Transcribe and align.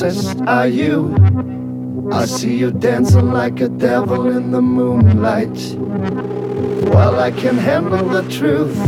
princess 0.00 0.34
are 0.46 0.66
you? 0.66 1.14
I 2.10 2.24
see 2.24 2.56
you 2.56 2.70
dancing 2.70 3.32
like 3.32 3.60
a 3.60 3.68
devil 3.68 4.28
in 4.34 4.50
the 4.50 4.62
moonlight. 4.62 5.58
While 6.94 7.20
I 7.20 7.30
can 7.30 7.58
handle 7.58 8.08
the 8.08 8.22
truth, 8.30 8.78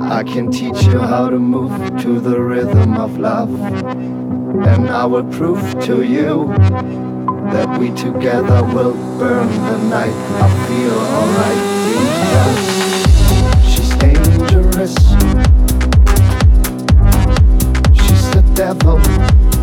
I 0.00 0.22
can 0.22 0.50
teach 0.50 0.84
you 0.84 0.98
how 0.98 1.30
to 1.30 1.38
move 1.38 1.72
to 2.02 2.20
the 2.20 2.38
rhythm 2.38 2.94
of 2.98 3.18
love. 3.18 3.50
And 4.66 4.90
I 4.90 5.06
will 5.06 5.24
prove 5.24 5.62
to 5.84 6.02
you 6.02 6.52
that 7.54 7.78
we 7.78 7.88
together 7.90 8.62
will 8.74 8.94
burn 9.18 9.48
the 9.48 9.78
night. 9.88 10.18
I 10.44 10.48
feel 10.68 10.98
alright 11.16 11.62
because 11.90 12.60
she's 13.72 13.92
dangerous. 13.96 14.94
She's 17.96 18.24
the 18.32 18.42
devil. 18.54 19.53